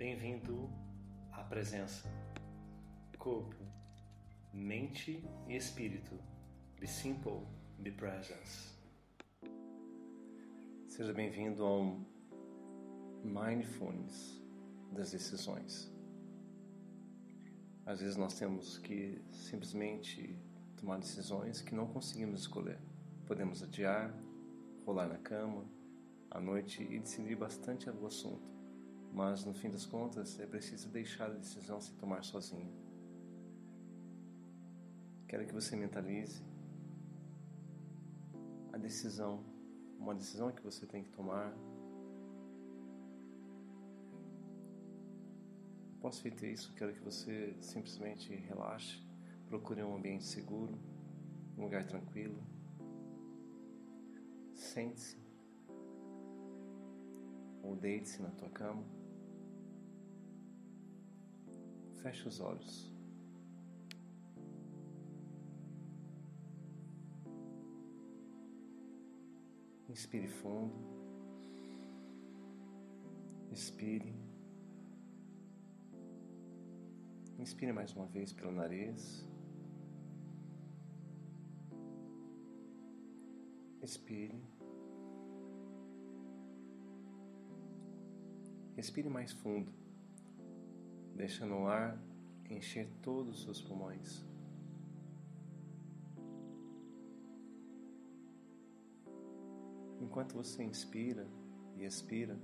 Bem-vindo 0.00 0.70
à 1.30 1.44
presença, 1.44 2.08
corpo, 3.18 3.54
mente 4.50 5.22
e 5.46 5.54
espírito. 5.54 6.18
Be 6.80 6.86
simple, 6.86 7.46
be 7.78 7.90
presence. 7.90 8.72
Seja 10.88 11.12
bem-vindo 11.12 11.62
ao 11.62 12.00
Mindfulness 13.22 14.42
das 14.90 15.10
decisões. 15.10 15.92
Às 17.84 18.00
vezes 18.00 18.16
nós 18.16 18.32
temos 18.38 18.78
que 18.78 19.22
simplesmente 19.30 20.34
tomar 20.78 20.98
decisões 20.98 21.60
que 21.60 21.74
não 21.74 21.86
conseguimos 21.86 22.40
escolher. 22.40 22.80
Podemos 23.26 23.62
adiar, 23.62 24.18
rolar 24.86 25.08
na 25.08 25.18
cama, 25.18 25.70
à 26.30 26.40
noite 26.40 26.82
e 26.84 26.98
decidir 26.98 27.36
bastante 27.36 27.90
o 27.90 28.06
assunto 28.06 28.59
mas 29.12 29.44
no 29.44 29.52
fim 29.52 29.68
das 29.70 29.84
contas 29.84 30.38
é 30.38 30.46
preciso 30.46 30.88
deixar 30.88 31.26
a 31.26 31.34
decisão 31.34 31.80
se 31.80 31.92
tomar 31.94 32.22
sozinho. 32.22 32.72
Quero 35.26 35.46
que 35.46 35.52
você 35.52 35.76
mentalize 35.76 36.42
a 38.72 38.76
decisão, 38.76 39.44
uma 39.98 40.14
decisão 40.14 40.50
que 40.50 40.62
você 40.62 40.86
tem 40.86 41.02
que 41.02 41.10
tomar. 41.10 41.52
Posso 46.00 46.22
feito 46.22 46.46
isso, 46.46 46.72
quero 46.74 46.92
que 46.94 47.00
você 47.00 47.54
simplesmente 47.60 48.34
relaxe, 48.34 49.00
procure 49.46 49.82
um 49.82 49.96
ambiente 49.96 50.24
seguro, 50.24 50.78
um 51.56 51.62
lugar 51.62 51.84
tranquilo. 51.84 52.42
Sente-se 54.54 55.18
ou 57.62 57.76
deite-se 57.76 58.22
na 58.22 58.30
tua 58.30 58.48
cama. 58.48 58.99
Feche 62.02 62.26
os 62.28 62.40
olhos. 62.40 62.90
Inspire 69.86 70.26
fundo. 70.28 70.74
Expire. 73.52 74.14
Inspire 77.38 77.72
mais 77.72 77.92
uma 77.92 78.06
vez 78.06 78.32
pelo 78.32 78.52
nariz. 78.52 79.28
Expire. 83.82 84.42
Respire 88.76 89.10
mais 89.10 89.32
fundo 89.32 89.89
deixando 91.20 91.54
o 91.54 91.66
ar 91.66 92.02
encher 92.48 92.88
todos 93.02 93.36
os 93.36 93.42
seus 93.42 93.60
pulmões. 93.60 94.24
Enquanto 100.00 100.34
você 100.34 100.64
inspira 100.64 101.28
e 101.76 101.84
expira, 101.84 102.40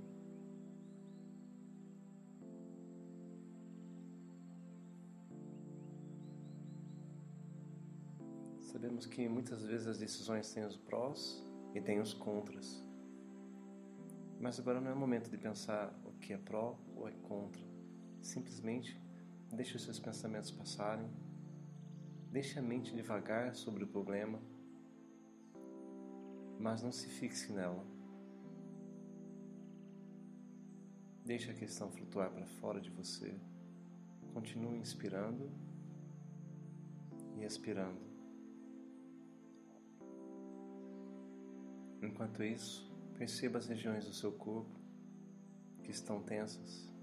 sabemos 8.61 9.07
que 9.07 9.27
muitas 9.27 9.65
vezes 9.65 9.87
as 9.87 9.97
decisões 9.97 10.53
têm 10.53 10.63
os 10.63 10.77
prós 10.77 11.43
e 11.73 11.81
têm 11.81 11.99
os 11.99 12.13
contras. 12.13 12.85
Mas 14.39 14.59
agora 14.59 14.79
não 14.79 14.91
é 14.91 14.93
o 14.93 14.97
momento 14.97 15.31
de 15.31 15.37
pensar 15.37 15.91
o 16.05 16.13
que 16.19 16.31
é 16.31 16.37
pró 16.37 16.77
ou 16.95 17.09
é 17.09 17.11
contra. 17.23 17.76
Simplesmente 18.21 18.99
deixe 19.51 19.75
os 19.75 19.83
seus 19.83 19.99
pensamentos 19.99 20.51
passarem, 20.51 21.09
deixe 22.31 22.59
a 22.59 22.61
mente 22.61 22.95
devagar 22.95 23.55
sobre 23.55 23.83
o 23.83 23.87
problema, 23.87 24.39
mas 26.59 26.81
não 26.81 26.91
se 26.91 27.07
fixe 27.07 27.51
nela. 27.53 27.85
Deixe 31.25 31.51
a 31.51 31.53
questão 31.53 31.91
flutuar 31.91 32.31
para 32.31 32.45
fora 32.45 32.79
de 32.79 32.89
você. 32.89 33.35
Continue 34.33 34.77
inspirando 34.77 35.51
e 37.35 37.43
expirando. 37.43 37.99
Enquanto 42.01 42.43
isso, 42.43 42.89
perceba 43.17 43.57
as 43.57 43.67
regiões 43.67 44.05
do 44.05 44.13
seu 44.13 44.31
corpo 44.31 44.79
que 45.83 45.91
estão 45.91 46.21
tensas. 46.21 46.96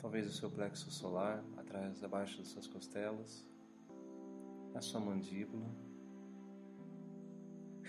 Talvez 0.00 0.26
o 0.26 0.32
seu 0.32 0.50
plexo 0.50 0.90
solar, 0.90 1.44
atrás, 1.58 2.02
abaixo 2.02 2.38
das 2.38 2.48
suas 2.48 2.66
costelas, 2.66 3.44
a 4.74 4.80
sua 4.80 4.98
mandíbula. 4.98 5.68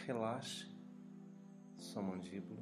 Relaxe 0.06 0.68
sua 1.78 2.02
mandíbula. 2.02 2.62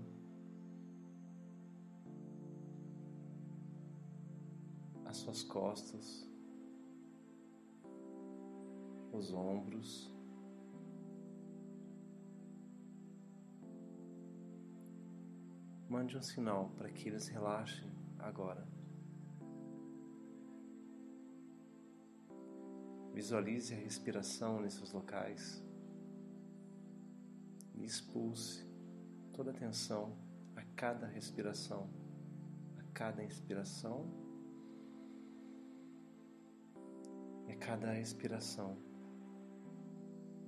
As 5.05 5.17
suas 5.17 5.43
costas, 5.43 6.27
os 9.11 9.33
ombros. 9.33 10.13
Mande 15.89 16.15
um 16.15 16.21
sinal 16.21 16.69
para 16.77 16.91
que 16.91 17.09
eles 17.09 17.27
relaxem 17.29 17.89
agora. 18.19 18.78
Visualize 23.19 23.73
a 23.73 23.77
respiração 23.77 24.61
nesses 24.61 24.93
locais 24.93 25.61
e 27.75 27.83
expulse 27.83 28.65
toda 29.33 29.51
a 29.51 29.53
tensão 29.53 30.15
a 30.55 30.63
cada 30.73 31.05
respiração, 31.05 31.89
a 32.77 32.83
cada 32.93 33.21
inspiração 33.21 34.05
e 37.45 37.51
a 37.51 37.57
cada 37.57 37.99
expiração. 37.99 38.77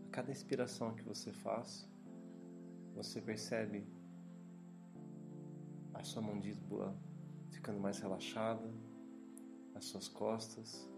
A 0.08 0.09
cada 0.09 0.32
inspiração 0.32 0.96
que 0.96 1.03
você 1.03 1.34
faz, 1.34 1.86
você 2.96 3.20
percebe 3.20 3.86
a 5.94 6.02
sua 6.06 6.22
mandíbula 6.22 6.98
ficando 7.50 7.82
mais 7.82 8.00
relaxada, 8.00 8.74
as 9.76 9.84
suas 9.84 10.08
costas 10.08 10.90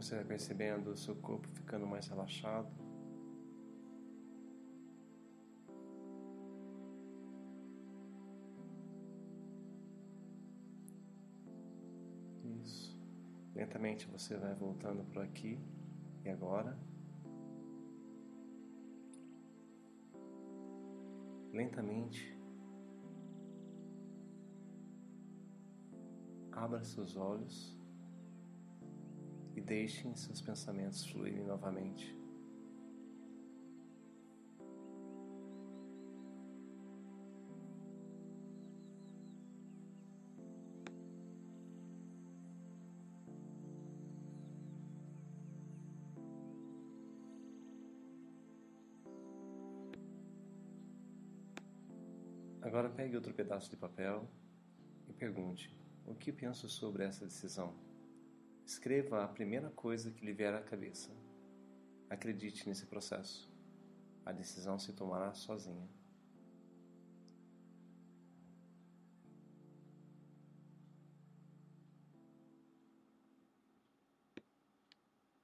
Você 0.00 0.14
vai 0.14 0.24
percebendo 0.24 0.92
o 0.92 0.96
seu 0.96 1.14
corpo 1.14 1.46
ficando 1.48 1.86
mais 1.86 2.08
relaxado. 2.08 2.72
Isso. 12.62 12.98
Lentamente 13.54 14.06
você 14.06 14.38
vai 14.38 14.54
voltando 14.54 15.04
por 15.04 15.22
aqui 15.22 15.60
e 16.24 16.30
agora. 16.30 16.78
Lentamente. 21.52 22.34
Abra 26.52 26.82
seus 26.84 27.16
olhos 27.16 27.79
deixem 29.70 30.16
seus 30.16 30.40
pensamentos 30.40 31.06
fluírem 31.06 31.44
novamente. 31.44 32.12
Agora 52.60 52.90
pegue 52.90 53.14
outro 53.14 53.32
pedaço 53.32 53.70
de 53.70 53.76
papel 53.76 54.28
e 55.08 55.12
pergunte: 55.12 55.72
o 56.04 56.12
que 56.16 56.32
penso 56.32 56.68
sobre 56.68 57.04
essa 57.04 57.24
decisão? 57.24 57.89
Escreva 58.66 59.24
a 59.24 59.28
primeira 59.28 59.70
coisa 59.70 60.10
que 60.10 60.24
lhe 60.24 60.32
vier 60.32 60.54
à 60.54 60.62
cabeça. 60.62 61.10
Acredite 62.08 62.68
nesse 62.68 62.86
processo. 62.86 63.50
A 64.24 64.32
decisão 64.32 64.78
se 64.78 64.92
tomará 64.92 65.32
sozinha. 65.34 65.88